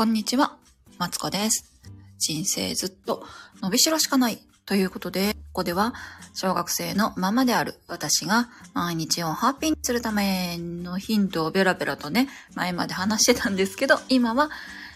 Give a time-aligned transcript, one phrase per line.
[0.00, 0.56] こんにちは、
[0.96, 1.78] マツコです。
[2.18, 3.22] 人生ずっと
[3.60, 5.92] 伸びしろしかないということで、ここでは
[6.32, 14.48] 小学生のママである私が毎日をハッピーにするためのヒントをベラベラとね、前まで話してたんですけど、今は、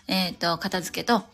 [0.08, 1.24] えっ、と、片付けと、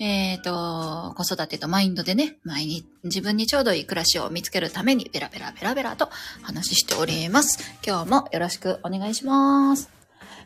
[0.00, 6.08] えっ、と、子育てとマインドでね、毎日自分にちょうどいい暮らしを見つけるためにベラベラベラベラと
[6.42, 7.60] 話しております。
[7.86, 9.88] 今日もよろしくお願いします。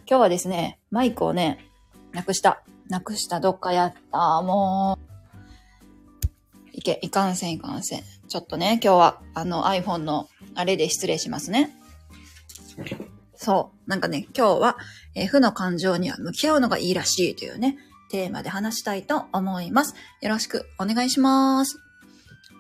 [0.07, 1.72] 今日はですね、マイクをね、
[2.13, 2.63] なくした。
[2.89, 3.41] なくした。
[3.41, 4.43] どっかやった。
[4.43, 5.13] もう。
[6.73, 8.03] いけ、いかんせんいかんせん。
[8.29, 11.71] ちょっとね、今日はあの iPhone のあれで失礼しますね。
[13.37, 13.91] そう。
[13.91, 14.77] なんかね、今日は、
[15.15, 17.77] えー負の感情には向き合うのがいいらしいというね、
[18.11, 19.95] テーマで話したいと思います。
[20.21, 21.79] よろしくお願いします。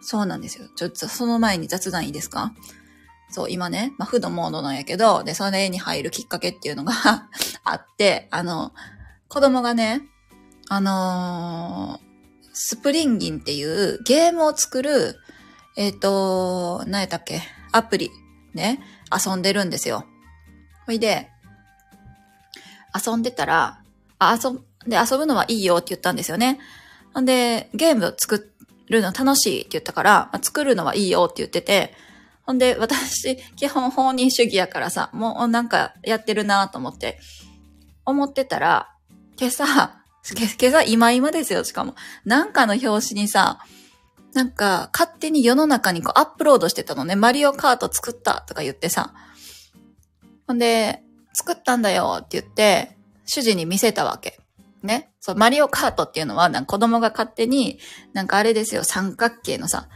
[0.02, 0.68] そうなんですよ。
[0.76, 2.52] ちょっとその前に雑談いいですか？
[3.30, 6.92] そう、今ね、まあ、負のモードなんやけど、で、それに入るきっかけっていうのが
[7.64, 8.72] あって、あの、
[9.32, 10.02] 子供がね、
[10.68, 12.12] あのー
[12.52, 15.16] スプリンギンっていうゲームを作る、
[15.74, 17.40] えっ、と、何やったっけ？
[17.72, 18.10] アプリ、
[18.52, 18.78] ね、
[19.10, 20.04] 遊んでるんですよ。
[20.84, 21.30] ほいで、
[22.94, 23.80] 遊んでたら、
[24.18, 26.60] あ、遊で、遊ぶのはいいよって言ったんですよね。
[27.14, 28.52] ほんで、ゲームを作
[28.90, 31.94] るの楽しいって言ったから、まあ作るのはいいよって言ってて、
[32.42, 37.18] ほんで、私、基本放任主義やからさ、もうなんかやってるなと思って、
[38.04, 38.91] 思ってたら、
[39.42, 41.96] 今朝、今今朝今今ですよ、しかも。
[42.24, 43.58] なんかの表紙にさ、
[44.34, 47.16] なんか勝手に世の中にこうアップロードしてたのね。
[47.16, 49.12] マリオカート作ったとか言ってさ。
[50.46, 54.38] ほんで、作ったんだよって言って、主人に見せたわけ。
[54.84, 55.10] ね。
[55.18, 57.80] そう、マリオカートっていうのは、なんか子供が勝手に、
[58.12, 59.88] なんかあれですよ、三角形のさ、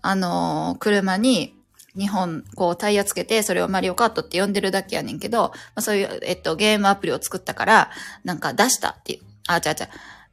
[0.00, 1.53] あのー車に、
[1.96, 7.90] 日本、こうタイヤつけて、それをマリオカートって呼んでるだけやねんけど、まあ、そういう、えっと、ゲームアプリを作ったから、
[8.24, 9.20] なんか出したっていう。
[9.46, 9.88] あ、違う違う。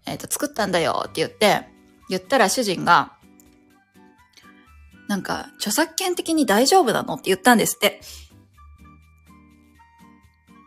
[0.07, 1.67] えっと、作ったんだよって言って、
[2.09, 3.13] 言ったら主人が、
[5.07, 8.01] なんか、著作権的に大丈夫なのって言ったんですって。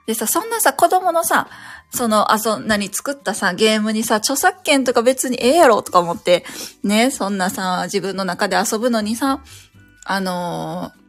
[0.06, 1.48] でさ、そんなさ、子供のさ、
[1.90, 6.44] その、あ、そんなに作ったさ、ゲームにさ、著作権とか別にええやろとか思って、
[6.82, 9.40] ね、そんなさ、自分の中で遊ぶのにさ、
[10.04, 11.04] あのー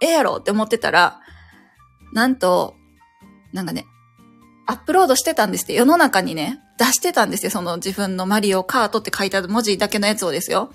[0.00, 1.20] ええやろって思ってたら、
[2.12, 2.74] なんと、
[3.52, 3.86] なんかね、
[4.66, 10.72] アップロードしてたんですって、世の中にね、出してたんですよ、その自分のマリオカートって書いた文字だけのやつをですよ。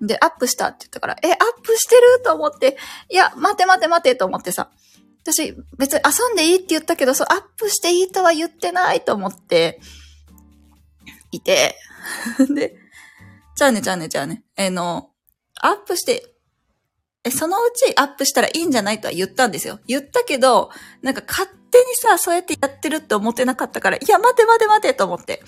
[0.00, 2.78] で、アップしたって言ったから、え、アップしてると思って、
[3.10, 4.70] いや、待て待て待てと思ってさ、
[5.22, 9.80] 私、別に遊んでいいって言ったけど、そう、アップしていいとは言ってないと思って、
[11.32, 11.76] いて、
[12.54, 12.76] で、
[13.56, 15.10] じゃあね、じゃあね、じゃあね、えの、
[15.60, 16.37] アップして、
[17.28, 19.78] え、そのうちアップしたらいいんじゃないとは言ったんですよ。
[19.86, 20.70] 言ったけど、
[21.02, 25.42] なんか勝手にさ、そうやってやってるって思ってなかったから、いや、待て待て待てと思って、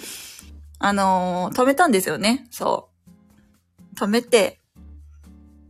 [0.78, 2.46] あのー止めたんですよね。
[2.50, 2.90] そ
[3.94, 3.98] う。
[3.98, 4.60] 止めて、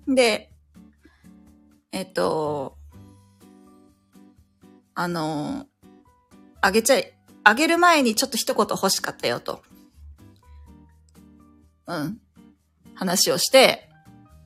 [0.07, 0.51] で、
[1.93, 2.77] えっと、
[4.95, 5.67] あのー
[6.63, 7.13] あげちゃい、
[7.43, 9.63] あげる前にちょっと一言欲しかったよと。
[11.87, 12.21] うん。
[12.95, 13.90] 話をして、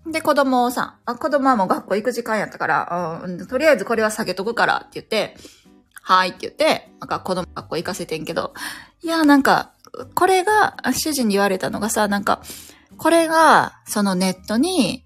[0.06, 5.36] で、子供をさ、あ、子供はもう学校行く時間やったから、うん、とりあえずこれは下げとくからって言って、
[6.02, 8.52] はいって言って、なんか子供学校行かせてんけど、
[9.02, 9.72] いや、なんか、
[10.14, 12.42] これが、主人に言われたのがさ、なんか、
[12.98, 15.04] これが、そのネットに、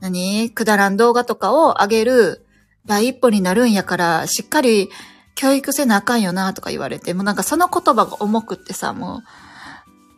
[0.00, 0.50] 何？
[0.50, 2.44] くだらん動画とかを上げる
[2.86, 4.90] 第一歩になるんやから、しっかり
[5.36, 9.20] 教育せなあかんよな、とか言われて、もうなんかその言葉が重くってさ、もう、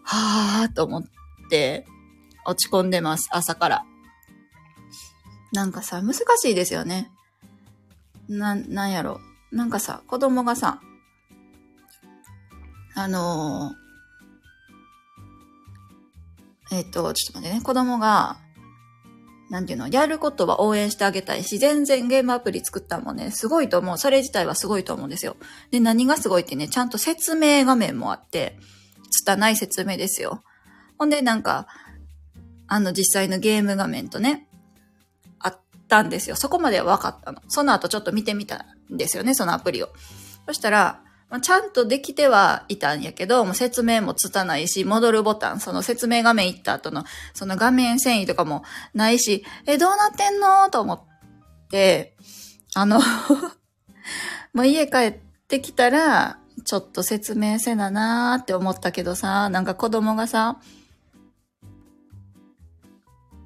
[0.04, 1.04] はぁーと思っ
[1.50, 1.86] て、
[2.46, 3.84] 落ち込んでます、朝から。
[5.54, 7.10] なんかさ、難しいですよね。
[8.28, 9.20] な、なんやろ。
[9.52, 10.80] なんかさ、子供がさ、
[12.96, 13.84] あのー
[16.76, 18.38] えっ、と、ちょっと待ってね、子供が、
[19.48, 23.98] なんていうの、やることは応援してあげたいし、全然ゲームアプリ作ったのもね、すごいと思う。
[23.98, 25.36] それ自体はすごいと思うんですよ。
[25.70, 28.58] で、何がすごいってね、ちゃんと説明画面もあって、
[29.10, 30.42] 拙い説明ですよ。
[30.98, 31.68] ほんで、なんか、
[32.66, 34.48] あの、実際のゲーム画面とね、
[35.88, 36.36] たんですよ。
[36.36, 37.42] そこまでは分かったの。
[37.48, 39.88] その後ちょっと見てみたんですよね、そのアプリを。
[40.46, 48.64] そしたら、まあちゃんとできてはいたんやけど、もう説明もつたないし、戻るボタン、その説明画面行った後の、その画面遷移とかも
[48.94, 50.70] ないし、え、どうなってんの？
[50.70, 51.00] と思っ
[51.70, 52.16] て、
[52.74, 53.00] あの、
[54.52, 60.58] もう家帰ってきたら、ちょっと説明せななーって思ったけどさ、なんか子供がさ、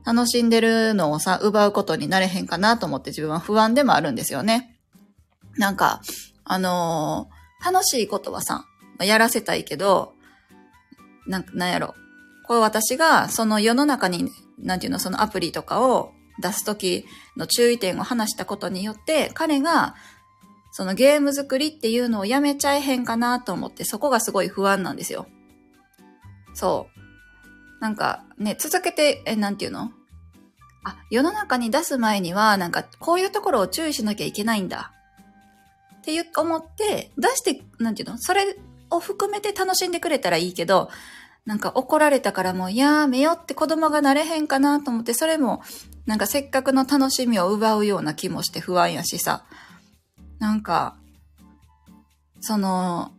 [0.09, 4.75] 楽しんでるのをさ、奪うことになれへんかなと思って自分は不安でもあるんですよね。
[5.59, 6.01] なんか、
[6.45, 8.67] あのー楽しいことはさ、
[9.01, 10.15] やらせたいけど、
[11.27, 11.95] なん、なんやろ。
[12.47, 17.05] これ私が、その世の中に、なんていうの、そのアプリとかを出すとき
[17.37, 19.97] の注意点を話したことによって、彼が、
[20.71, 25.27] そのゲーム作りっていうのをやめちゃえへんかなと思って、そこがすごい不安なんですよ。
[26.55, 27.81] そう。
[27.81, 29.91] なんかね、続けて、え、なんていうの？
[30.85, 34.93] あ、世の中に出す前には、なんか、こういうところを注意しなきゃいけないんだ。
[35.99, 38.19] っていう、思って、出して、なんていうの？
[38.19, 38.57] それ
[38.91, 40.91] を含めて楽しんでくれたらいいけど、
[41.45, 45.63] なんか怒られたからもうやめよって子供がなれへんかなと思って、それも、
[46.07, 49.45] なんかせっかくの楽しみを奪うような気もして不安やしさ。
[50.39, 50.97] なんか、
[52.41, 53.13] その、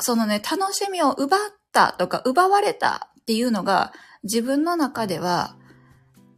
[0.00, 1.40] そのね、楽しみを奪っ
[1.72, 5.56] たとか奪われたっていうのが自分の中では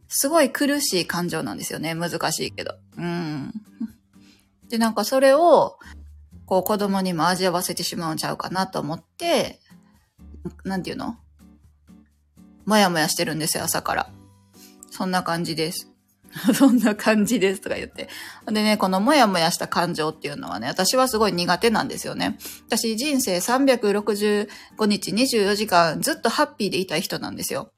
[0.07, 1.93] すごい苦しい感情なんですよね。
[1.95, 2.75] 難しいけど。
[2.97, 3.53] うん。
[4.69, 5.77] で、なんかそれを、
[6.45, 9.59] こう子供にも味わわせてしまうんちゃうかなと思って、
[10.63, 11.17] なんていうの？
[12.65, 14.09] もやもやしてるんですよ、朝から。
[14.89, 15.91] そんな感じです。
[16.53, 18.09] そんな感じですとか言って。
[18.45, 22.37] でね、このもやもやした感情っていうのはね、私はすごい苦手なんですよね。
[22.67, 24.47] 私人生365
[24.85, 27.71] 日24時間ずっとハッピーでいたい人なんですよ。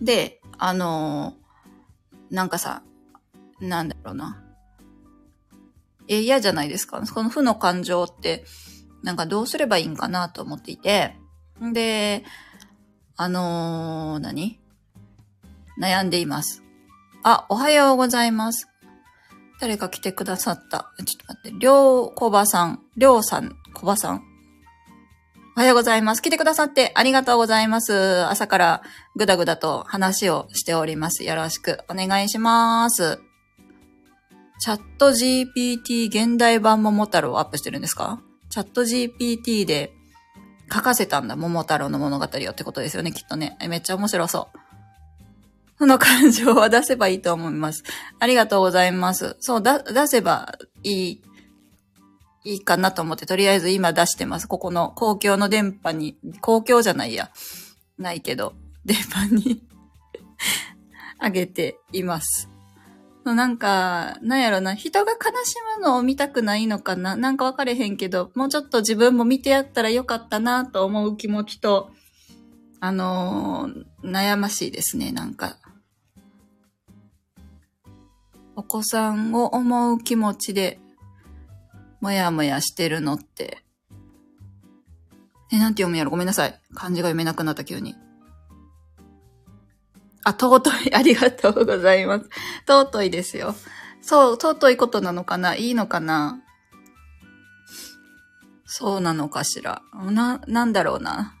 [0.00, 2.82] で、あのー、なんかさ、
[3.60, 4.42] なんだろうな。
[6.08, 7.00] え、嫌じゃないですか？
[7.00, 8.44] この負の感情って、
[9.02, 11.16] なんかどうすればいいんかなと思っていて。
[11.72, 12.24] で、
[13.16, 14.60] あのー、何？
[15.80, 16.62] 悩んでいます。
[17.22, 18.68] あ、おはようございます。
[19.60, 20.92] 誰か来てくださった。
[21.04, 21.58] ちょっと待って。
[21.58, 22.82] りょうこばさん。
[22.96, 24.22] りょうさん、こばさん。
[25.58, 26.20] おはようございます。
[26.20, 28.26] 来てくださってありがとうございます。
[28.26, 28.82] 朝から
[29.16, 31.24] ぐだぐだと話をしております。
[31.24, 33.18] よろしくお願いします。
[34.60, 38.20] チャット GPT 現代版桃太郎をアップしてるんですか？
[38.50, 39.94] チャット GPT で
[40.70, 43.56] 書かせたんだ、桃太郎の物語をってことですよね、きっとね。
[43.66, 44.58] めっちゃ面白そう。
[45.78, 47.82] その感情は出せばいいと思います。
[48.18, 49.38] ありがとうございます。
[49.40, 51.22] そう、だ、出せばいい
[52.46, 54.46] いいかなと思って、とりあえず今出してます。
[54.46, 57.30] ここの公共の電波に、公共じゃないや。
[57.98, 58.54] ないけど、
[58.84, 59.62] 電波に
[61.18, 62.48] あげています。
[63.24, 71.90] なんか、なんやろな、人が悲しむのを見たくないのかななんかわかれへんけど、もうちょっと自分も見てやったらよかったなと思う気持ちと、
[72.78, 75.58] あのー、悩ましいですね、なんか。
[78.54, 80.78] お子さんを思う気持ちで
[82.00, 83.62] もやもやしてるのって。
[85.52, 86.10] え、なんて読むやろ？
[86.10, 86.60] ごめんなさい。
[86.74, 87.94] 漢字が読めなくなった急に。
[90.24, 90.94] あ、尊い。
[90.96, 92.28] ありがとうございます。
[92.66, 93.54] 尊いですよ。
[94.02, 95.54] そう、尊いことなのかな？
[95.54, 96.42] いいのかな？
[98.64, 99.82] そうなのかしら？
[99.94, 101.34] な、なんだろうな？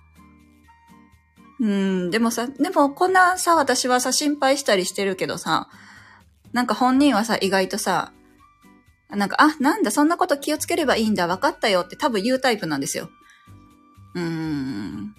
[1.58, 5.68] うん、でもさ、でもこんなさ、私はさ、心配したりしてるけどさ、
[6.52, 8.12] なんか本人はさ、意外とさ、
[9.10, 13.08] なんか、あ、なんだ、そんなこと気をつければいいんだ、分かったよって多分言うタイプなんですよ。
[14.14, 15.14] うーん。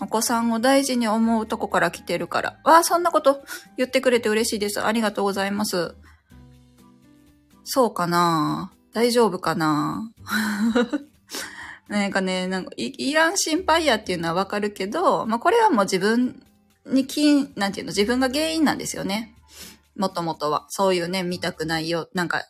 [0.00, 2.60] お子さんを大事に思うとこから来てるから。
[2.64, 3.42] わあ、そんなこと
[3.76, 4.84] 言ってくれて嬉しいです。
[4.84, 5.94] ありがとうございます。
[7.64, 8.72] そうかな？
[8.92, 10.12] 大丈夫かな？
[11.88, 16.42] なんかね、なんかい、いらん心配やっていうのはわかるけど、まあ、これはもう自分
[16.84, 19.35] に金、なんていうの、自分が原因なんですよね。
[19.96, 20.66] もともとは。
[20.68, 22.08] そういうね、見たくないよ。
[22.14, 22.44] なんか、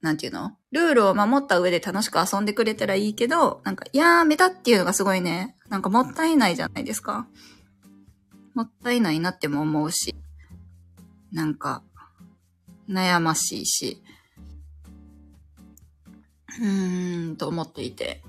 [0.00, 0.56] なんていうの？
[0.70, 7.26] ルールを守った上で楽しく遊んでくれたらいいけど、なんか、やめたっていうのがすごいね、なんかもったいないじゃないですか。
[8.54, 10.14] もったいないなっても思うし、
[11.32, 11.82] なんか、
[12.88, 14.02] 悩ましいし、
[16.60, 18.22] うーん、と思っていて。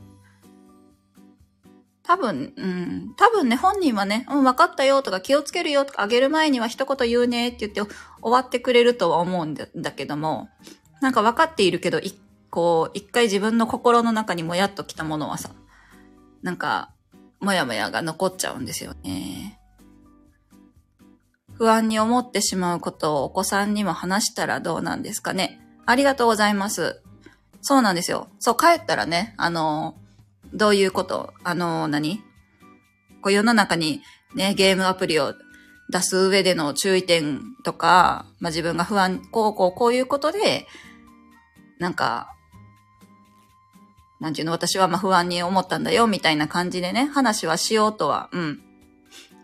[2.07, 10.49] 多分、うん、多分ね、本人はね、うん、分かったよとか気をつけるよとかあげる前には一言言うねって言って終わってくれるとは思うんだけども、
[11.01, 12.15] なんか分かっているけど、一
[12.55, 15.49] こう、一回自分の心の中にもやっときたものはさ、
[16.41, 16.89] なんか、
[17.41, 19.59] もやもやが残っちゃうんですよね。
[21.51, 25.59] 不安に思ってしまうことをお子さんにも話したらどうなんですかね。
[25.85, 27.01] ありがとうございます。
[27.61, 28.29] そうなんですよ。
[28.39, 29.95] そう、帰ったらね、あの、
[30.53, 31.33] どういうこと？
[31.43, 32.23] あの、何？
[33.21, 34.01] こう世の中に
[34.35, 35.33] ね、ゲームアプリを
[35.89, 40.67] 出す上での注意点とか、まあ、自分が不安、こうこうこういうことで、
[41.79, 42.31] なんか、
[44.19, 48.61] なんていうの、私はま不安に思ったんだよ、みたいな感じでね、話はしようとは、うん、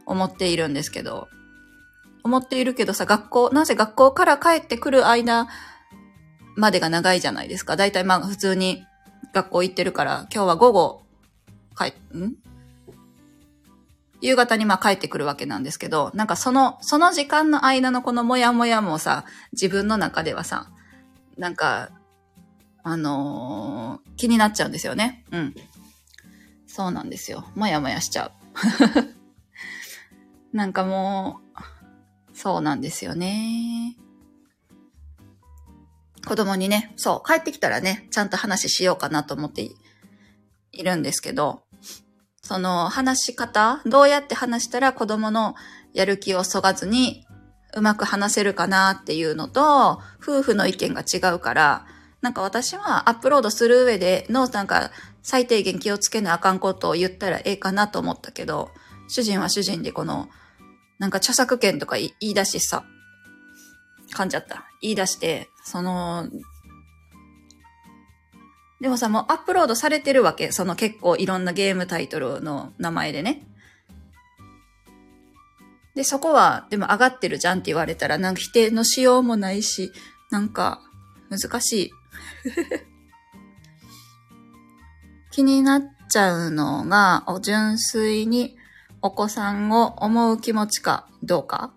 [0.05, 1.27] 思っているんですけど、
[2.23, 5.47] 思っているけどさ、学校、なぜ学校から帰ってくる間
[6.55, 7.75] までが長いじゃないですか。
[7.75, 8.83] だいたいまあ普通に
[9.33, 11.01] 学校行ってるから、今日は午後
[11.77, 12.35] 帰ん？
[14.21, 20.69] 夕方にまあ帰ってくるわけなんですけど、なんかその、その時間の間のこのモヤモヤもさ、自分の中ではさ、
[21.37, 21.89] なんか、
[22.83, 25.25] あのー、気になっちゃうんですよね。
[25.31, 25.55] うん。
[26.67, 27.45] そうなんですよ。
[27.55, 28.31] もやもやしちゃう。
[30.55, 31.41] なんかも
[32.33, 33.97] う、そうなんですよね。
[36.31, 39.69] 子供にね、そう、帰ってきたらね、ちゃんと話しようかなと思って
[40.71, 41.63] いるんですけど、
[42.41, 45.55] その話し方、どうやって話したら子供の
[45.93, 47.27] やる気をそがずに
[47.75, 51.85] うまく話せるかなっていうのと、夫婦の意見が違うから、
[52.21, 54.91] なんか私はアップロードする上でのなんか
[55.23, 58.71] 最低限気をつけなあかんことを言ったらええかなと思ったけど、
[59.09, 60.29] 主人は主人でこの、
[60.97, 62.85] なんか著作権とか言い出しさ、
[64.13, 64.71] 噛んじゃった。
[64.81, 66.27] 言い出して、その、
[68.81, 70.51] でもさ、もうアップロードされてるわけ。
[70.51, 73.45] その結構いろんなゲームタイトルの名前でね。
[75.93, 79.91] で、そこは、でも上がってるじゃんって言われたら、なんか否定のしようもないし、
[80.31, 80.81] なんか、
[81.29, 81.91] 難しい。
[85.31, 88.57] 気になっちゃうのが、純粋に
[89.01, 91.71] お子さんを思う気持ちかどうか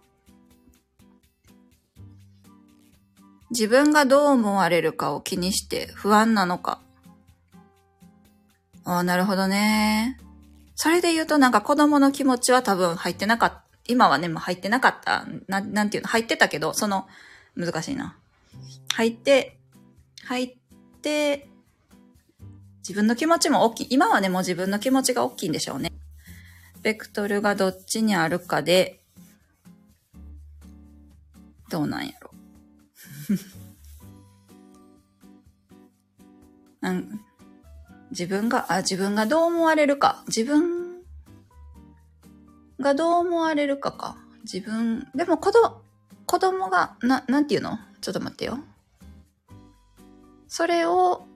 [3.51, 6.81] 自分がどう思われるかを気にして不安なのか
[8.85, 10.19] ああ、なるほどね。
[10.75, 13.65] それで言うとなんか子供の気持ちは多分入ってなかった。
[13.87, 15.27] 今はね、もう入ってなかった。
[15.47, 16.09] な、なんていうの？
[16.09, 17.07] 入ってたけど、その、
[17.55, 18.17] 難しいな。
[18.95, 19.59] 入って、
[20.25, 20.57] 入っ
[21.03, 21.49] て、
[22.79, 23.87] 自分の気持ちも大きい。
[23.91, 25.93] 今はね、もう自分の気持ちが大きいんでしょうね。
[26.81, 29.01] ベクトルがどっちにあるかで、
[31.69, 32.24] どうなんやろ。
[36.83, 37.25] うん
[38.14, 40.23] 自分が、あ、自分がどう思われるか。
[40.28, 41.02] 自分
[42.81, 44.16] がどう思われるかか。
[44.45, 45.83] 自分、でも子供、
[46.26, 47.78] 子供が、な、なんていうの？
[48.00, 48.61] ちょっと待ってよ。
[50.47, 51.26] それを、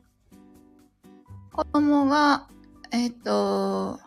[1.52, 2.47] 子供が、
[2.92, 3.99] えっ、ー、と、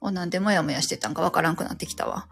[0.00, 2.26] お、なんでもやもやしてたんかわからんくなってきたわ。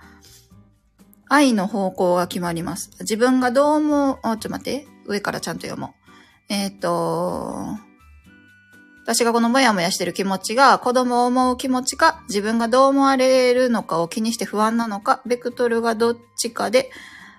[1.28, 2.90] 愛の方向が決まります。
[3.00, 4.86] 自分がどう思う、あ、ちょっと待って。
[5.06, 5.90] 上からちゃんと読もう。
[6.48, 7.66] えっ、と、
[9.04, 16.90] 私がこのモヤモヤしてる気持ちが子供を思う気持ちか、自分がどう思われるのかを気にして不安なのか、ベクトルがどっちかで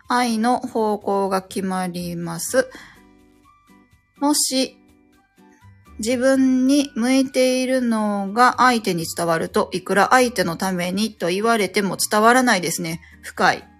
[0.07, 2.69] 愛の方向が決まります。
[4.19, 4.77] もし、
[5.97, 13.01] 自分に向いているのが相手に伝わると、いくら相手のためにと言われても伝わらないですね。
[13.21, 13.74] 深い。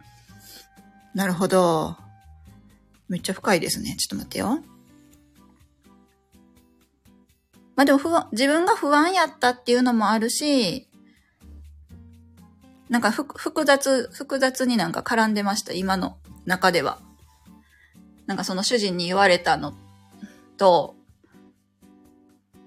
[1.16, 1.96] なるほど。
[3.08, 3.96] めっちゃ深いですね。
[3.98, 4.60] ちょっと待ってよ。
[7.76, 10.88] まあでも不安、自分が不安やったっていうのもあるし、
[12.90, 17.00] なんか複雑、複雑になんか絡んでました、今の中では。
[18.28, 19.74] なんかその主人に言われたの
[20.58, 20.96] と、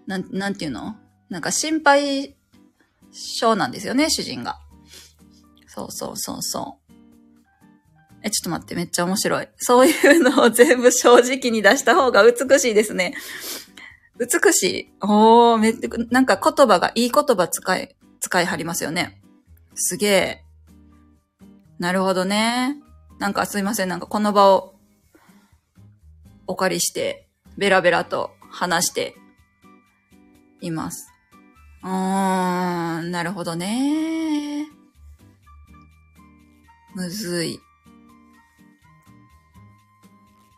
[0.07, 0.97] なん、なんていうの？
[1.29, 2.37] なんか心配
[3.13, 4.59] 性なんですよね、主人が。
[5.67, 6.78] そうそうそうそう。
[8.31, 9.49] ちょっと待って、めっちゃ面白い。
[9.57, 13.15] そういうのを全部正直に出した方が美しいですね。
[14.19, 14.93] 美しい。
[15.01, 19.21] おー、めっちゃ、なんか言葉が、いい言葉使い、使いはりますよね。
[19.75, 20.45] すげえ。
[21.79, 22.77] なるほどね。
[23.19, 24.75] なんかすいません、なんかこの場を
[26.47, 29.15] お借りして、ベラベラと話して
[30.61, 31.13] います。
[31.83, 34.67] うーん、なるほどね。
[36.95, 37.61] むずい。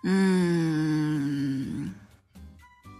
[0.04, 1.96] うーん。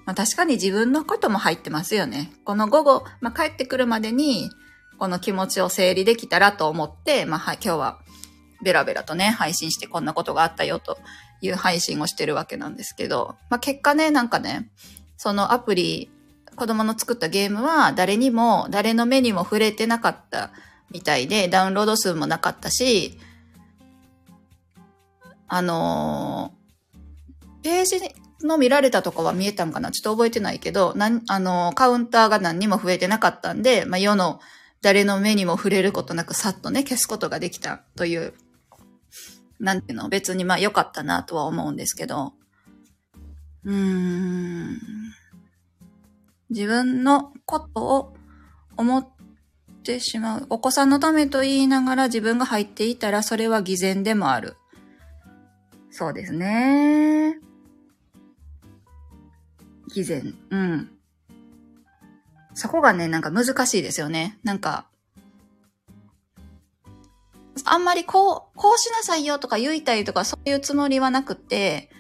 [0.07, 2.33] まあ、確かに自分のことも入ってますよね。
[2.45, 4.51] この午後、まあ、帰ってくるまでに、
[4.99, 7.99] この気持ちを整理できたらと思って、まあ、は、今日は
[8.63, 10.99] ベラベラとね、配信してこんなことがあったよと
[11.41, 14.71] いう配信をしてるわけなんですけど、まあ、結果ね、なんかね、
[15.17, 16.11] そのアプリ、
[16.57, 20.51] 子供の作ったゲームは誰にも、誰の目にも触れてなかった
[20.91, 23.19] みたいで、ダウンロード数もなかったし、
[25.49, 26.53] あの、
[27.63, 28.01] ページ
[28.43, 29.91] の見られたとかは見えたんかな？
[29.91, 34.41] ちょっと覚えてないけど、なん、あの、カウンターが何にも増えてなかったんで、まあ、世の
[34.83, 38.33] 誰の目にも触れることなくさっとね、消すことができたという、
[39.59, 42.33] なんていうの、別にまあ良かったなとは思うんですけど、
[43.65, 44.79] うーん、
[46.49, 48.15] 自分のことを
[48.79, 49.09] 思っ
[49.83, 50.47] てしまう。
[50.49, 54.57] お子さんのためと言いながら自分が入っていたらそれは偽善でもある。
[55.91, 57.39] そうですね。
[59.95, 60.35] 偽善。
[60.51, 60.91] うん。
[62.55, 64.39] そこがね、なんか難しいですよね。
[64.43, 64.87] なんか、
[67.65, 71.91] あんまりこう、こうしなさいよとか言いたいとかそういうつもりはなくて、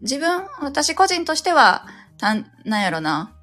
[0.00, 1.86] 自分、私個人としては、
[2.20, 3.34] なん、なんやろな。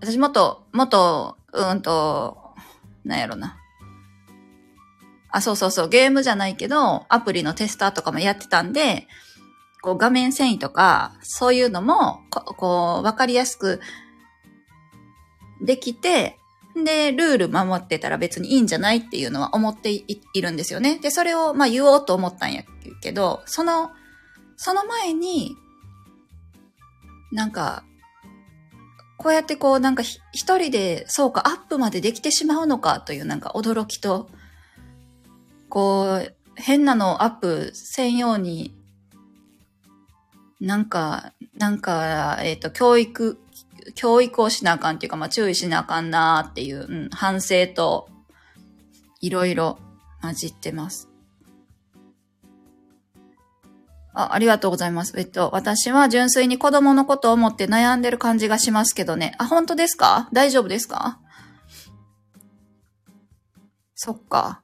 [0.00, 2.54] 私もっと、もっと、うんと、
[3.04, 3.56] なんやろな。
[5.30, 9.06] あ、そうそうそう、ゲームじゃないけど、アプリのテスターとかもやってたんで、
[9.86, 13.80] こう画面遷移とか、そういうのも、こう、わかりやすく
[15.62, 16.40] できて、
[16.74, 20.98] で、ルール守ってたら別にいいんじゃないっていうのは思っているんですよね。
[20.98, 22.64] で、それをまあ言おうと思ったんや
[23.00, 23.92] けど、その、
[24.56, 25.54] その前に、
[27.30, 27.84] なんか、
[29.18, 30.18] こうやってこうなんか一
[30.58, 34.28] 人でそうかアップまでできてしまうのかというなんか驚きと、
[35.68, 38.75] こう変なのをアップ専用に
[40.60, 43.38] なんか、なんか、えっ、ー、と、教育
[43.94, 48.08] 教育をしなあかんっていうか、まあ注意しなあかんなーっていう、うん、反省と、
[49.20, 49.78] いろいろ
[50.20, 51.08] 混じってます。
[54.12, 55.12] あ、ありがとうございます。
[55.18, 59.34] えっと、私は純粋に子供のことを思って悩んでる感じがしますけどね。
[59.38, 60.28] あ、本当ですか？
[60.32, 61.20] 大丈夫ですか？
[63.94, 64.62] そっか。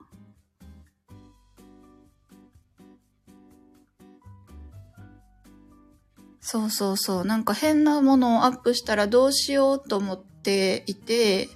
[6.42, 7.24] そうそうそう。
[7.24, 11.48] なんか変なものをアップしたらどうしようと思っていて、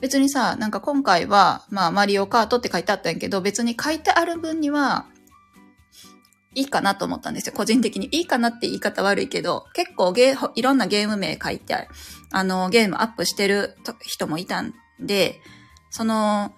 [0.00, 5.06] 別にさ、なんか今回は、まあ、マリオカートって書いてあったんやけど、別に書いてある分には、
[6.54, 7.52] いいかなと思ったんですよ。
[7.54, 8.08] 個人的に。
[8.10, 11.88] いいかなって言い方悪いけど、結構ゲー、いろんなゲーム名書いて、
[12.32, 15.40] あの、ゲームアップしてる人もいたんで、
[15.90, 16.52] その、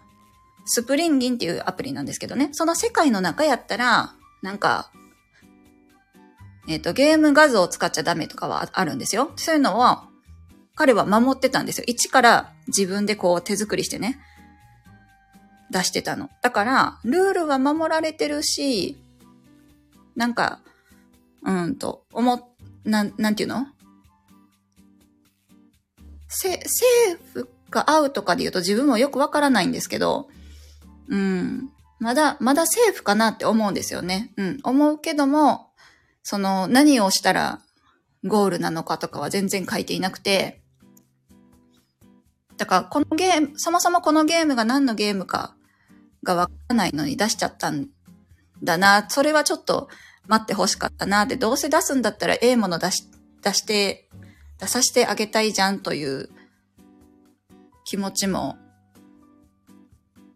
[0.65, 4.91] スプリンギンっていうアプリなんですけどね、その世界の中やったら、なんか、
[6.69, 9.33] えっ、ー、と、ゲーム画像を使っちゃダメとかはあるんですよ。
[9.37, 10.09] そういうのは、
[10.75, 11.85] 彼は守ってたんですよ。
[11.87, 14.21] 一から自分でこう手作りしてね、
[15.71, 16.31] 出してたの。
[16.43, 18.97] だから、ルールは守られてるし、
[20.17, 20.61] なんか、
[21.43, 23.67] うんと、思、なん、なんていうの？
[26.29, 30.29] せ、セーフかアウトかで言うと自分もよくわからないんですけど、
[31.09, 31.71] うん。
[31.99, 34.33] まだ、まだセーフかなって思うんですよね。
[34.37, 34.61] うん。
[34.63, 35.70] 思うけども、
[36.23, 37.61] その何をしたら
[38.25, 40.61] ゴールなのかとかは全然書いていなくて、
[42.57, 45.55] だからこのゲーム、そもそもこのゲームが何のゲームか
[46.23, 47.89] がわからないのに出しちゃったん
[48.63, 49.09] だな。
[49.09, 49.89] それはちょっと
[50.29, 51.25] 待って欲しかったな。
[51.27, 53.05] で、どうせ出すんだったらええもの出し、
[53.43, 54.09] 出して、
[54.59, 56.29] 出させてあげたいじゃんという
[57.85, 58.59] 気持ちも、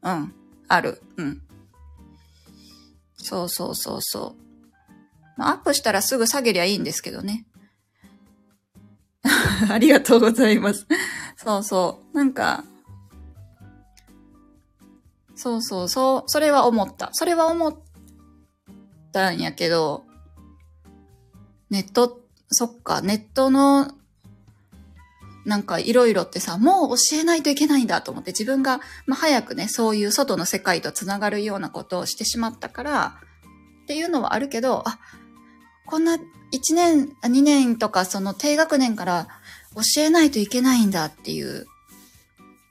[0.03, 0.35] うん、
[0.69, 1.03] ある。
[1.19, 1.43] うん。
[3.17, 4.44] そうそうそうそう。
[5.39, 7.47] アップしたらすぐ下げりゃいいんですけどね。
[9.71, 10.87] ありがとうございます。
[11.37, 12.17] そうそう。
[12.17, 12.65] なんか、
[15.35, 17.11] そうそう、そう、それは思った。
[17.13, 17.75] それは思っ
[19.13, 20.05] たんやけど、
[21.71, 22.21] ネット、
[22.51, 23.91] そっか、ネットの、
[25.45, 33.21] なんかいろいろってさ、もう教えないといけないんだと思って自分が、まあ、早くね、そういう外の世界とつながるようなことをしてしまったから、
[33.83, 34.99] っていうのはあるけど、あ、
[35.87, 36.21] こんな1
[36.75, 39.29] 年、2年とかその低学年から
[39.75, 41.67] 教えないといけないんだっていう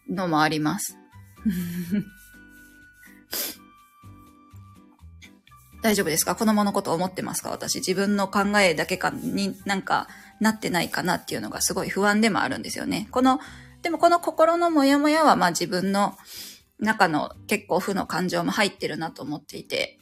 [0.09, 0.97] のもあります。
[5.81, 6.35] 大丈夫ですか？
[6.35, 7.49] 子供のこと思ってますか？
[7.49, 10.07] 私自分の考えだけかになんか
[10.39, 13.09] なってないかなっていうのがすごい不安でもあるんですよね。
[13.11, 13.41] この、
[13.81, 16.17] でもこの心のモヤモヤはまあ自分の
[16.79, 19.99] 中の結構負の感情も入ってるなと思っていて。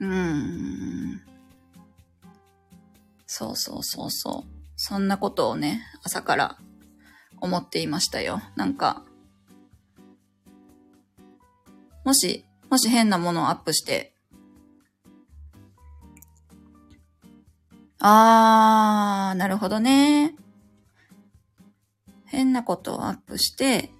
[0.00, 1.22] うーん。
[3.26, 4.50] そうそうそうそう。
[4.76, 6.58] そんなことをね、朝から
[7.40, 8.40] 思っていましたよ。
[8.56, 9.04] なんか、
[12.04, 14.12] もし、もし変なものをアップして、
[17.98, 20.36] あー、なるほどね。
[22.26, 23.90] 変なことをアップして、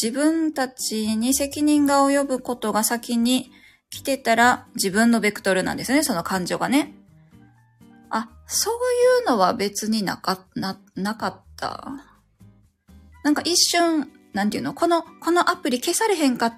[0.00, 3.50] 自分たちに責任が及ぶことが先に
[3.90, 6.97] 来てたら自分のベクトルなんですね、その感情がね。
[8.50, 11.92] そういうのは別になか、な、なかった。
[13.22, 14.72] なんか一瞬、なんていうの？
[14.72, 16.54] この、このアプリ消されへんかっ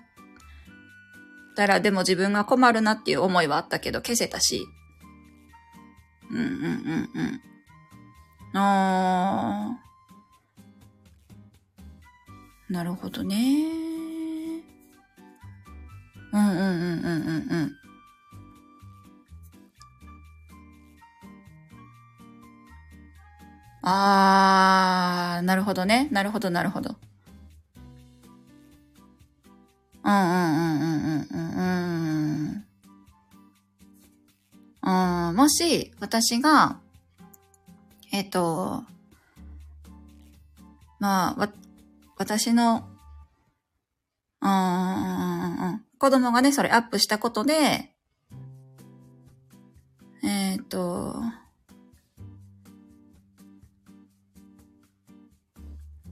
[1.57, 4.65] たらでも自分が困るなっていう思いはあったけど消せたし。
[6.31, 7.11] うんうんうん
[8.53, 8.57] うん。
[8.57, 12.73] あー。
[12.73, 13.37] なるほどね。
[16.33, 17.80] うんうんうんうんうんうん。
[23.83, 26.09] あー、なるほどね。
[26.11, 26.97] なるほど、なるほど。
[30.03, 32.65] うんうんうんうんうんうん
[34.83, 35.29] うん。
[35.29, 36.79] うん、もし、私が、
[38.13, 38.85] えっ、と、
[40.99, 41.53] まあ、わ、
[42.17, 42.87] 私の、
[44.43, 45.85] うんうんうんうん。
[45.99, 47.93] 子供がね、それアップしたことで、
[50.23, 51.23] えっ、と、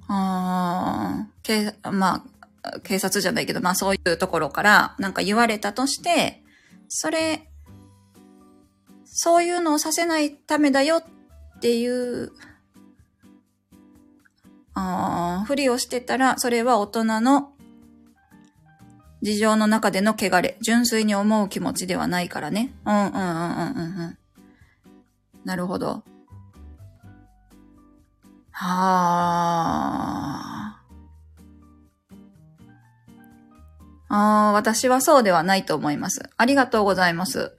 [0.09, 2.25] あー警、ま
[2.63, 6.43] あ、警察じゃないけど、まあそういうところからなんか言われたとして、
[6.89, 7.49] それ、
[9.05, 12.33] そういうのをさせないためだよっていう、
[14.75, 17.53] あーふりをしてたら、それは大人の
[19.21, 22.73] 事情の中での汚れ、純粋に思う気持ちではないからね。
[22.87, 24.19] うんうんうんうんうん。
[25.45, 26.05] なるほど。
[28.61, 28.67] は
[30.49, 30.83] あ。
[34.09, 36.29] ああ、私はそうではないと思います。
[36.37, 37.57] ありがとうございます。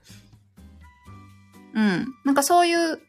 [1.74, 2.14] うん。
[2.26, 3.00] なんかそういう、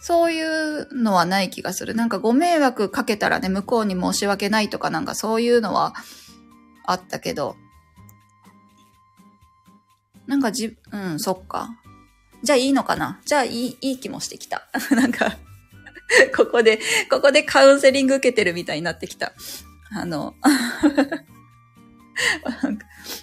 [0.00, 1.96] そういうのはない気がする。
[1.96, 5.94] なんかご迷惑かけたらね、向こうに申し訳ないとかなんかそういうのは
[6.86, 7.56] あったけど。
[10.28, 11.70] なんかじ、うん、そっか。
[12.44, 14.68] じゃあいいのかなじゃあいい、いい気もしてきた。
[14.94, 15.36] なんか、
[16.36, 19.32] ここで、ここでカウンセリング受けてるみたいになってきた。
[19.92, 20.34] あの、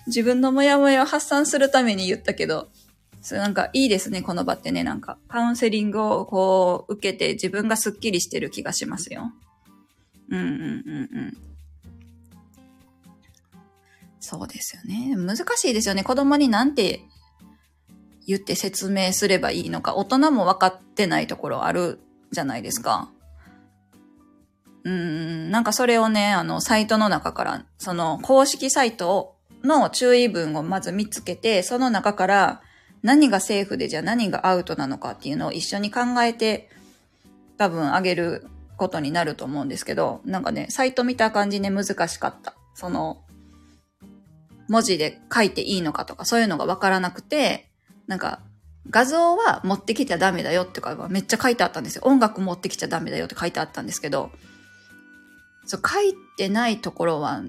[0.08, 2.70] 自分のモヤモヤを発散するために言ったけど、
[3.22, 4.84] それなんかいいですね、この場ってね。
[4.84, 9.34] なんか、カウンセリングをこう、受けて自分がスッキリしてる気がしますよ。
[10.30, 10.56] うんうんうんう
[11.26, 11.38] ん。
[14.20, 15.16] そうですよね。
[15.16, 16.04] 難しいですよね。
[16.04, 17.02] 子供になんて
[18.28, 19.96] 言って説明すればいいのか。
[19.96, 22.00] 大人も分かってないところある
[22.32, 23.10] じゃないですか。
[24.84, 32.62] うん、なんかそれをね、あの、サイトの中から、その公式サイトの注意文をまず見つけて、その中から
[33.04, 36.70] 何がセーフでじゃあ何がアウトなのかっていうのを一緒に考えて、
[37.58, 42.54] 多分あげることになると思うんですけど、なんかね、サイト見た感じね、難しかった。
[42.74, 43.24] その、
[44.70, 47.70] 文字で書いていいのかとか、そういうのがわからなくて、
[48.06, 48.42] なんか、
[48.90, 52.04] 画像は持ってきちゃダメだよってか、めっちゃ書いてあったんですよ。
[52.06, 54.32] 音楽持ってきちゃダメだよって書いてあったんですけど、
[55.66, 57.44] そう、書いてないところは、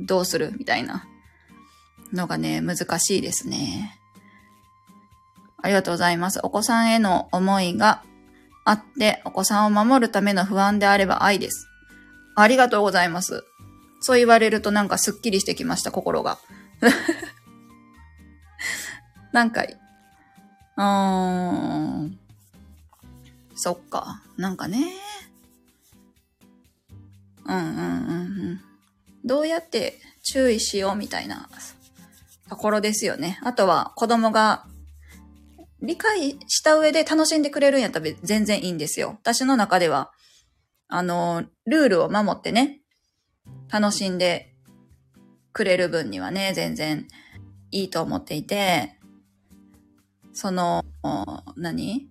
[0.00, 1.06] どうするみたいな
[2.12, 3.98] のがね、難しいですね。
[5.60, 6.40] ありがとうございます。
[6.44, 8.04] お子さんへの思いが
[8.64, 11.66] あって、お子さんを守るための不安であれば愛です。
[12.36, 13.44] ありがとうございます。
[14.00, 16.38] そう言われるとなんかスッキリしてきました、心が。
[19.32, 19.64] なんか、
[20.78, 22.18] うーん。
[23.56, 24.22] そっか。
[24.36, 24.78] なんかね。
[27.44, 28.60] うんうんうんうん。
[29.24, 31.48] どうやって注意しようみたいな
[32.48, 33.40] ところですよね。
[33.42, 34.64] あとは子供が
[35.82, 39.18] 理解した上で楽しんでくれるんやったら全然いいんですよ。
[39.20, 40.12] 私の中では、
[40.86, 42.80] あの、ルールを守ってね、
[43.68, 44.54] 楽しんで
[45.52, 47.08] くれる分にはね、全然
[47.72, 48.97] いいと思っていて、
[50.32, 50.84] その、
[51.56, 52.08] 何？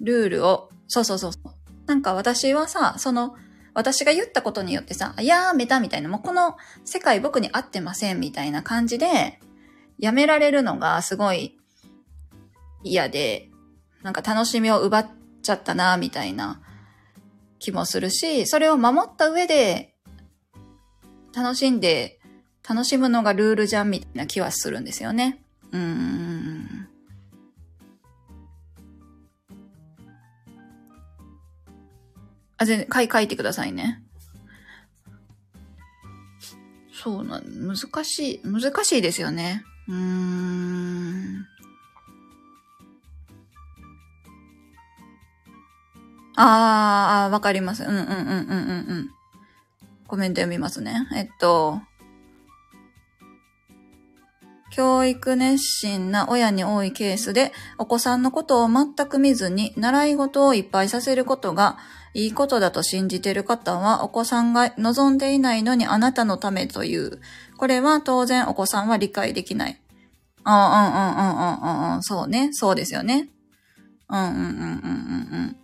[0.00, 1.32] ルールを、そうそうそう。
[1.86, 3.36] なんか私はさ、その、
[3.74, 9.40] 私が言ったことによってさ、やめたみたいな、もうこの世界僕に合ってませんみたいな感じで、
[9.98, 11.58] やめられるのがすごい
[12.82, 13.50] 嫌で、
[14.02, 15.10] なんか楽しみを奪っ
[15.42, 16.60] ちゃったな、みたいな
[17.58, 19.94] 気もするし、それを守った上で、
[21.34, 22.18] 楽しんで、
[22.68, 25.44] 楽しむのがルールじゃんみたいな気はするんですよね。
[25.72, 26.88] うーん。
[32.56, 34.02] あ、全然、書い、書いてくださいね。
[36.92, 39.64] そうなん、難しい、難しいですよね。
[39.88, 41.46] うーん。
[46.36, 47.84] ああ、わかります。
[47.84, 49.10] うんうんうんうんうんうん。
[50.06, 51.06] コメント読みますね。
[51.14, 51.80] えっと、
[54.80, 61.76] 教育熱心な親に多いケースで、お子さんのことを全く見ずに、習い事をいっぱいさせることが
[62.14, 67.20] いいことだと信じている方は、お子さんが望んでいないのにあなたのためという。
[67.58, 69.78] これは当然お子さんは理解できない。
[70.44, 72.02] ああ、うんうんうんうんうんうん。
[72.02, 72.48] そうね。
[72.54, 73.28] そうですよね。
[74.08, 75.56] うんうんうんうんうん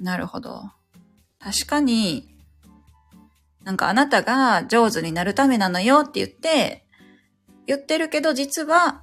[0.00, 0.04] ん。
[0.04, 0.64] なるほど。
[1.38, 2.28] 確かに、
[3.62, 6.82] なんかあなたが上手になるためなのよって言って、
[7.66, 9.02] 言ってるけど実は、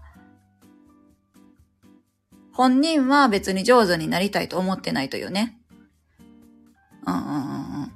[2.54, 5.58] 本人は別に上手になりたいと思ってないというね。
[7.08, 7.91] うんうんうん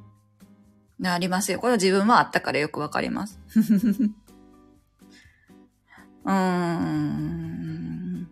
[0.99, 1.08] うん。
[1.08, 1.60] ありますよ。
[1.60, 3.39] これは自分はあったからよくわかります。
[3.56, 8.30] うーん。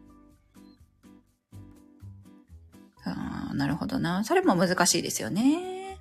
[3.03, 4.23] あなるほどな。
[4.23, 5.99] それも難しいですよね。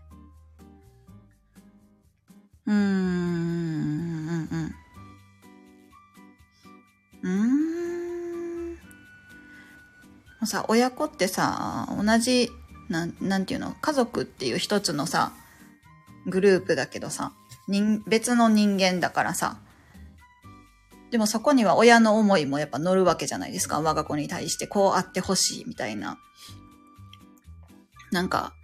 [2.67, 2.77] うーん。
[2.77, 4.75] うんうん。
[7.23, 8.71] うーん。
[8.73, 8.77] も
[10.43, 12.51] うさ、親子ってさ、同じ、
[12.89, 15.33] なん、なんていうの、家族っていう一つのさ、
[16.27, 17.33] グループだけどさ、
[17.69, 19.59] 人、別の人間だからさ、
[21.11, 23.81] でもそこには親の思いもやっぱ乗るわけじゃないですか。
[23.81, 26.19] 我が子に対してこうあってほしいみたいな。
[28.13, 28.55] なんか、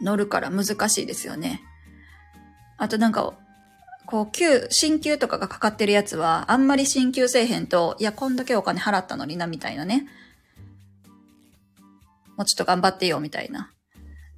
[0.00, 1.62] 乗るから難しいですよね。
[2.76, 3.34] あとなんか、
[4.08, 10.06] こう、給、進級とかがかかってるやつは、あんまり進級せえへんと、いや、こんだけお金払ったのにな、みたいなね。
[12.34, 13.70] もうちょっと頑張ってよ、みたいな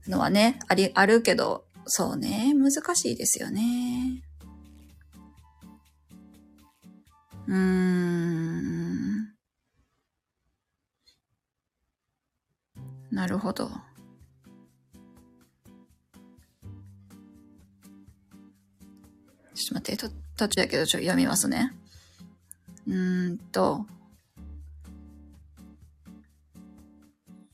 [0.09, 4.25] のはね、あり、あるけど、そうね、難しいですよね。
[7.47, 9.35] うーん。
[13.13, 13.71] なるほど。
[19.65, 21.73] ちょっと待って、途中やけどちょっと読みますね。
[22.87, 23.87] うーんと。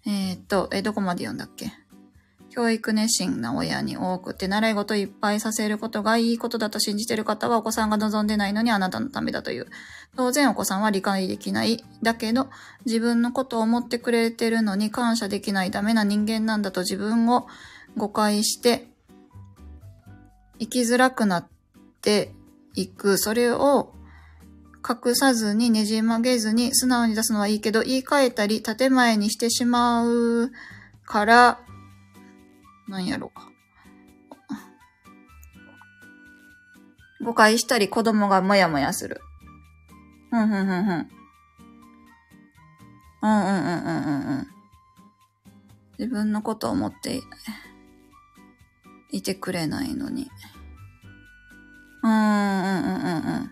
[0.07, 1.73] えー、っと、え、どこまで読んだっけ？
[2.51, 9.67] 教育熱心な親に多くて習い事いっぱいさせることがいいことだと信じてる方はお子さんが望んでないのにあなたのためだという。
[10.17, 11.85] 当然お子さんは理解できない。
[12.03, 12.49] だけど
[12.87, 17.47] 自分のことを思ってくれてるのに感謝できないダメな人間なんだと自分を
[17.99, 18.87] 誤解して
[20.59, 21.49] 生きづらくなっ
[22.07, 22.33] て
[22.77, 23.19] いく。
[23.19, 23.93] それを
[24.89, 30.53] 隠さずにねじ曲げずに素直に出すのはいいけど言い換えたり建前にしてしまう
[31.05, 31.61] から
[32.87, 33.51] なんやろか。
[37.21, 39.21] 誤解したり子供がもやもやする。
[40.31, 41.11] うん、うん、うん、うん。
[43.23, 44.47] うん、うん、うん、うん、うん、うん。
[45.99, 47.21] 自分のことを思って
[49.11, 50.31] いてくれないのに。
[52.07, 52.97] うん、うん、うん、うん、う
[53.45, 53.51] ん。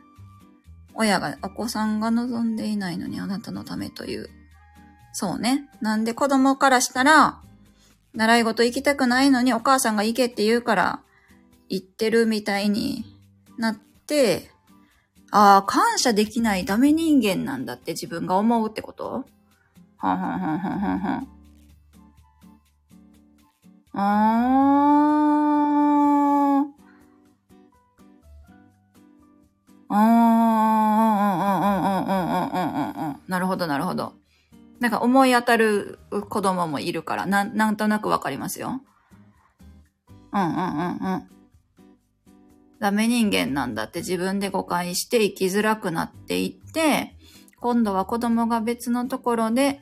[0.94, 4.28] 親が、お子さんが望んでいないのにあなたのためという。
[5.12, 5.68] そうね。
[5.80, 7.40] なんで子供からしたら、
[8.14, 11.00] 習い事行きたくないのにお母さんが行けって言うから
[11.68, 13.04] 行ってるみたいに
[13.58, 14.52] なって、
[15.32, 19.24] ああ、感謝できないダメ人間なんだって自分が思うってこと？
[19.96, 21.26] はんはんはんはんはんはん。
[23.94, 26.23] あー。
[29.94, 33.16] うん、うん、うん、うん、うん、うん、うん、うん。
[33.28, 34.14] なるほど、なるほど。
[34.80, 38.80] なんか思い当たる子供もいるから、な、なんとなくわかりますよ。
[40.32, 41.28] うん、うん、うん、うん。
[42.80, 47.14] ダメ人間なんだって自分で誤解して生きづらくなっていって、
[47.60, 49.80] 今度は子供が別のところで、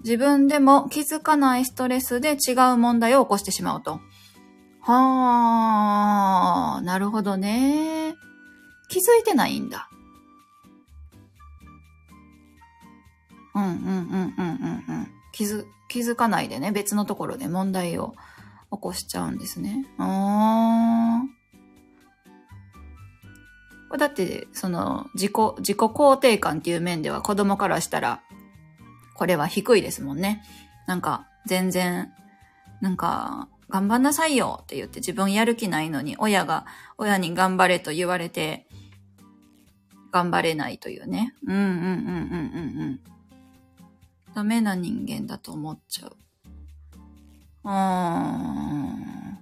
[0.00, 4.00] 自分でも気づかないストレスで違う問題を起こしてしまうと。
[4.86, 8.14] はあ、なるほどね。
[8.88, 9.88] 気づいてないんだ。
[13.54, 15.08] うんうんうんうんうんうん。
[15.32, 18.14] 気づ、気づかないでね、別のところで問題を
[18.70, 19.86] 起こしちゃうんですね。
[19.96, 21.44] あー。
[23.88, 28.20] これだって、その、自己、自己肯定感っていう面では子供からしたら、
[29.14, 30.42] これは低いですもんね。
[30.86, 32.12] なんか、全然、
[32.82, 36.64] なんか、頑張んなさいよって言って自分やる気ないのに、親が、
[36.96, 38.68] 親に頑張れと言われて、
[40.12, 41.34] 頑張れないというね。
[41.44, 43.00] うんうんうんうんうんうん。
[44.32, 46.16] ダメな人間だと思っちゃう。
[47.64, 49.38] うーん。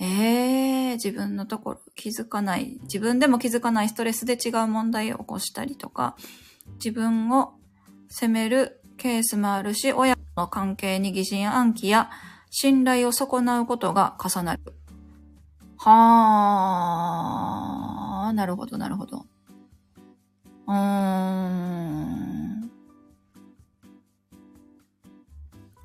[0.00, 6.16] ええー、自分のところ気づかない、自分でも気づかないストレスで違う問題を起こしたりとか、
[6.76, 7.52] 自分を
[8.08, 12.10] 責めるケースもあるし、親の関係に疑心暗鬼や
[12.50, 14.62] 信頼を損なうことが重なる。
[15.76, 15.88] は
[18.28, 19.26] あ、なるほど、なるほど。
[20.66, 22.70] うん。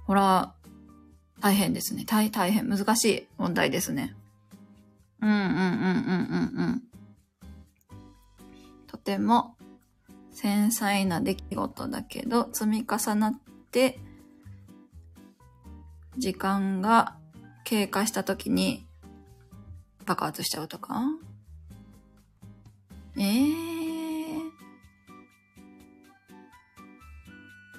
[0.05, 0.53] ほら、
[1.41, 2.05] 大変ですね。
[2.05, 4.15] 大、大変、難しい問題ですね。
[5.21, 6.83] うんうんうんうんうんうん。
[8.87, 9.55] とても
[10.31, 13.39] 繊細な出来事だけど、積み重なっ
[13.71, 13.99] て、
[16.17, 17.15] 時間が
[17.63, 18.85] 経過した時に
[20.05, 21.01] 爆発しちゃうとか？
[23.17, 23.73] ええー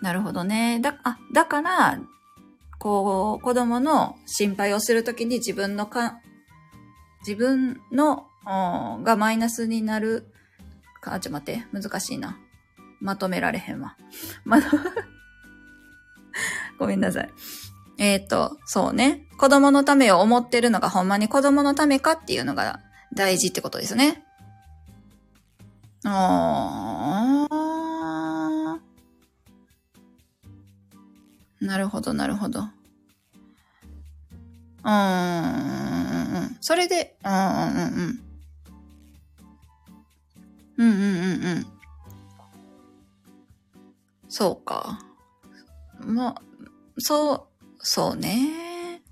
[0.05, 0.81] なるほどね。
[0.81, 1.99] だ、あ、だから、
[2.79, 6.21] こう、子供の心配をするときに自分のか、
[7.27, 8.27] 自分の、
[9.03, 10.27] がマイナスになる
[11.01, 12.39] か、あ、ちょっと待って、難しいな。
[13.01, 13.97] まとめられへんわ。
[14.45, 14.59] ま、
[16.79, 17.31] ごめんなさい。
[17.99, 19.27] えっ、と、そうね。
[19.39, 22.81] 子供のためを思ってるのがほんまに子供のためかっていうのが
[23.15, 24.25] 大事ってことですね。
[26.05, 27.65] あー。
[31.65, 32.61] なるほど、なるほど。
[32.61, 36.59] うーん。
[36.61, 38.21] それで、うんうんうんうん。
[40.77, 41.01] うんうんうん
[41.47, 41.67] うん。
[44.29, 44.99] そうか。
[46.01, 46.43] まあ、
[46.99, 47.54] そう、
[47.87, 49.03] そうね。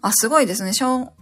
[0.00, 0.72] あ、すごいですね。
[0.72, 1.12] 少、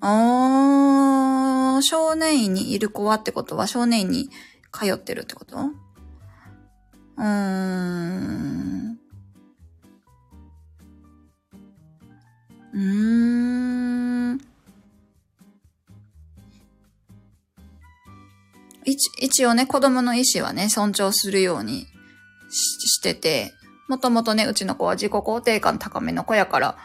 [0.00, 3.56] あー少年院にいる子はってこと？
[3.58, 4.30] は少年院に
[4.72, 5.56] 通ってるってこと？
[5.58, 8.98] うーん。
[12.72, 14.40] うーん。
[18.84, 21.86] 一一応ね、子供の意思はね、尊重するように
[22.50, 23.52] してて、
[23.88, 26.78] もともとね、うちの子は自己肯定感高めの子やから、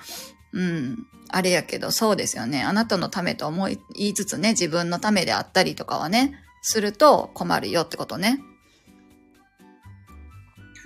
[0.53, 2.63] うん、あれやけど、そうですよね。
[2.63, 8.39] あなたのためと思い、言いつつね、自分のためであったりとかはね、すると困るよってことね。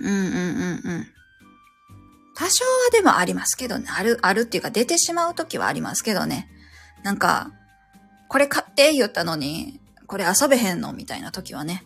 [0.00, 1.06] うんうんうんうん。
[2.34, 3.86] 多少はでもありますけどね。
[3.90, 6.48] ある、あるっていうか出てしまうときはありますけどね。
[7.02, 7.52] なんか、
[8.28, 11.82] これ買って言ったのに、これ遊べへんのみたいな時はね。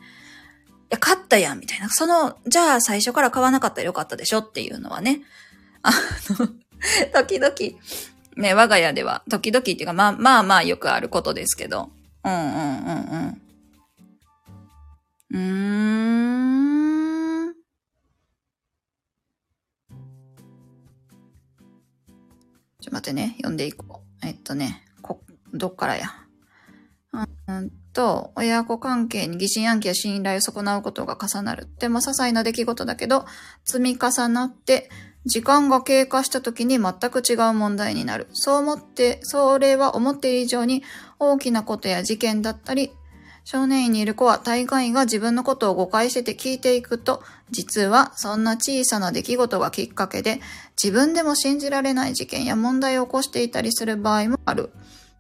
[0.93, 1.89] いや、買ったやんみたいな。
[1.89, 5.23] その、じゃあ最初から買わなかったらよかったでしょっていうのはね。
[5.83, 5.91] あ
[6.39, 6.49] の、
[7.15, 7.55] 時々、
[8.37, 11.91] ね、我が家では、時々っていうか、まあまあまあよくあることですけど。
[12.25, 12.47] うんうんう
[12.91, 13.41] んうん。
[15.31, 15.41] うー
[17.51, 17.55] ん。
[22.83, 23.33] ちょ、待ってね。
[23.39, 24.27] 読んでいこう。
[24.27, 25.23] えっとね、こ、
[25.55, 26.09] どっからや。
[27.49, 31.69] うんと、親子関係に疑心暗鬼や信頼を損なうことが重なる。
[31.79, 33.25] でも些細な出来事だけど、
[33.65, 34.91] 積み重なって、
[35.25, 38.27] 時間が経過した時に全く違う問題になる。
[38.33, 40.83] そう思って、それは思っている以上に
[41.19, 42.93] 大きなことや事件だったり、
[43.45, 50.41] 少年院にいる子は大概が自分のことを誤解してて聞いていくと、実はそんな小さな出来事がきっかけで、
[50.83, 54.71] 自分でも信じられない事件や問題を起こしていたりする場合もある。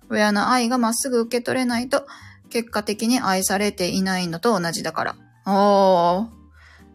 [0.08, 2.06] 親の愛がまっすぐ受け取れないと、
[2.52, 5.16] 結果的に愛されていないのと同じだから。
[5.46, 6.28] おー、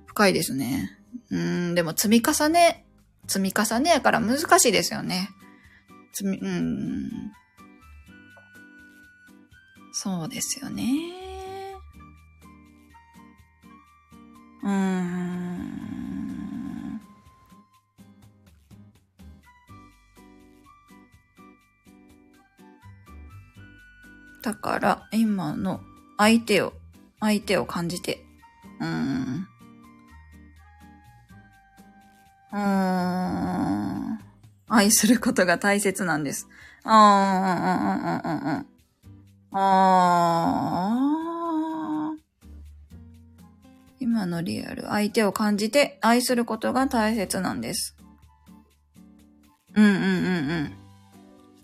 [0.05, 0.91] 深いですね。
[1.31, 2.85] うん、でも積み重ね、
[3.27, 5.29] 積み重ねやから難しいですよね。
[6.13, 7.09] 積み、うん。
[9.93, 10.83] そうですよね。
[14.63, 16.36] うーん。
[24.47, 25.81] だから、今の
[26.17, 26.71] 相手を、
[27.19, 28.23] 相手を感じて、
[28.79, 29.45] うーん。
[32.53, 34.19] うーん。
[34.69, 36.47] 愛することが大切なんです。
[36.85, 38.65] あー、うんうんうんうんうん。
[39.51, 42.17] あー。
[43.99, 47.97] 今のリアル、相手を感じて愛することが大切なんです。
[49.75, 50.03] うんうんうんう
[50.63, 50.86] ん。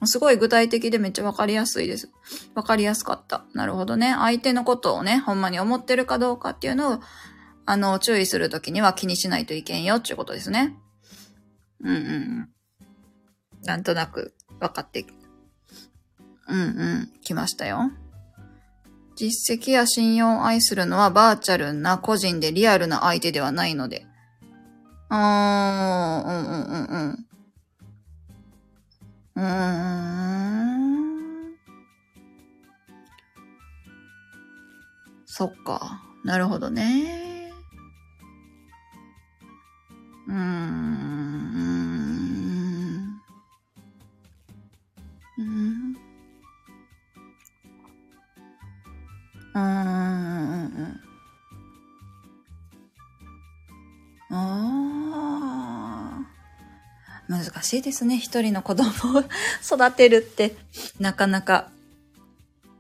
[0.07, 2.11] すごい具体的でめっちゃわかりやすいです。
[2.55, 3.45] わかりやすかった。
[3.53, 4.13] なるほどね。
[4.17, 6.99] 相手のことをね、ほんまに思ってるかどうかっていうのを、
[7.65, 10.75] あの、注意するときには気にしないといけんよっていうことですね。
[11.81, 12.49] うんうん。
[13.63, 15.05] なんとなく分かって、
[16.47, 17.91] うんうん、来ましたよ。
[19.15, 24.05] 実績や信用を愛するのはバーチャルな個人でリアルな相手ではないので。
[25.09, 27.27] あー、うんうんうんうん。
[29.35, 29.43] うん。
[35.25, 36.03] そっか。
[36.23, 37.51] なるほどね。
[40.27, 40.37] うーん。
[45.37, 45.97] うん。
[49.55, 50.99] うん。
[54.29, 55.82] ああ。
[57.27, 58.17] 難しいですね。
[58.17, 59.23] 一人の子供を
[59.63, 60.55] 育てるって、
[60.99, 61.69] なかなか。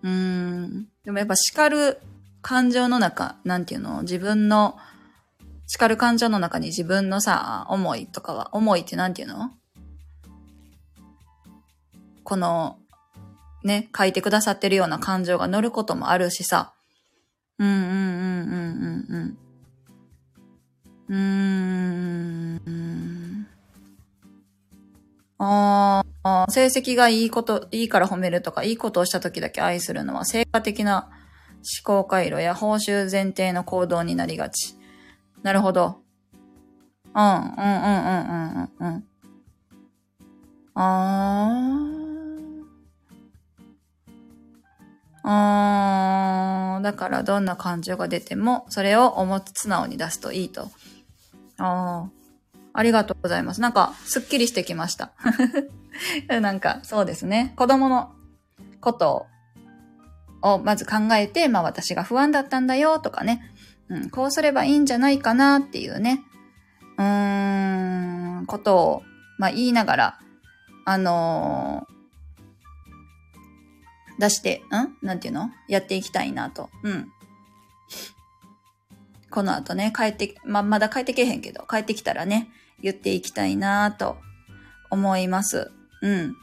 [0.03, 0.87] うーん。
[1.03, 1.99] でもやっぱ叱る
[2.41, 4.01] 感情の中、なんていうの？
[4.01, 4.77] 自分の、
[5.65, 9.51] 叱る感情の中に自分のさ、思いとかは、思いってなんていうの？
[12.23, 12.77] この、
[13.63, 16.73] ね、書いてくださってるような感情が乗ることもあるしさ。
[17.59, 19.37] うんうんうんうんうん
[21.09, 21.15] うん。
[21.15, 21.19] うー
[22.69, 22.82] ん。
[25.39, 31.09] ああ、成績がいいこと、いいから褒めるとか、いいことをした時だけ愛するのは、成果的な
[31.83, 34.75] 思考回路や報酬前提の行動になりがち。
[35.41, 36.01] なるほど。
[37.15, 37.67] うん、うん、うん、う
[38.09, 38.95] ん、うん、うん。
[38.95, 39.03] うん
[40.75, 45.29] あー。
[45.29, 46.79] あ。
[46.81, 50.69] だからどんな感情が出ても、それを思って素直に出すといいと。
[51.57, 52.22] あー。
[52.73, 53.61] ありがとうございます。
[53.61, 55.13] なんか、すっきりしてきました。
[56.41, 57.53] なんか、そうですね。
[57.55, 58.13] 子供の
[58.81, 59.27] こと
[60.41, 63.49] をまず考えて、まあ私が不安だったんだよとかね。
[63.89, 66.23] うん、こうすればいいんじゃないかなっていうね。
[66.97, 69.03] うーん、ことを、
[69.37, 70.19] まあ言いながら、
[70.85, 71.93] あのー
[74.19, 74.63] 出して、
[75.01, 75.05] ん？
[75.05, 75.49] なんていうの？
[75.67, 76.69] やっていきたいなと。
[76.83, 77.11] うん。
[79.31, 82.49] この後ね、帰って、ま、まだ帰ってけへんけど、帰ってきたらね、
[82.81, 84.17] 言っていきたいなと
[84.89, 85.71] 思います。
[86.01, 86.35] うん。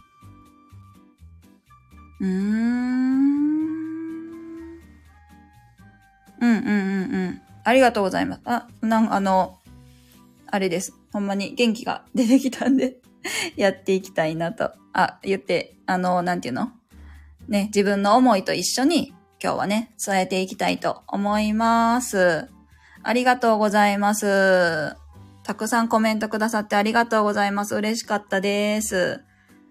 [2.21, 3.01] うーん。
[6.41, 7.43] うんうんうんうん。
[7.65, 8.43] ありがとうございます。
[8.45, 9.59] あ、なん、あの、
[10.47, 10.95] あれです。
[11.13, 12.97] ほんまに元気が出てきたんで、
[13.57, 14.73] やっていきたいなと。
[14.93, 16.73] あ、言って、あの、なんていうの？
[17.49, 19.09] ね、自分の思いと一緒に
[19.43, 22.49] 今日はね、伝えていきたいと思います。
[23.03, 25.00] ありがとうございます。
[25.43, 27.75] たくさんコメントくださってありがとうございます。
[27.75, 29.25] 嬉しかったです。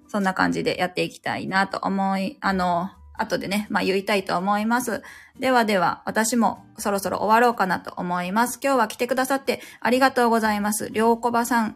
[0.08, 5.04] そんな感じでやっていきたいなと思い、あの、後でね、まあ言いたいと思います。
[5.40, 8.60] ではでは、私もそろそろ終わろうかなと思います。
[8.64, 10.90] 今日は来てくださってありがとうございます。
[10.90, 11.76] りょうこばさん、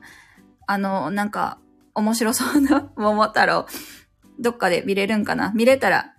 [0.65, 1.59] あの、なんか、
[1.93, 3.67] 面白そうな 桃太郎、
[4.39, 5.51] どっかで見れるんかな？
[5.53, 6.13] 見れたら、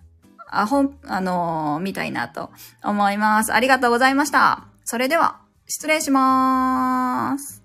[0.49, 2.51] あ、ほん、あのー見たいなと
[2.81, 3.53] 思います。
[3.53, 4.67] ありがとうございました。
[4.85, 7.64] それでは、失礼しまーす。